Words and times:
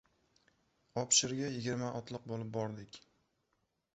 Obshirga 1.01 1.51
yigirma 1.57 1.91
otliq 2.01 2.25
bo‘lib 2.31 2.51
bordik. 2.57 3.01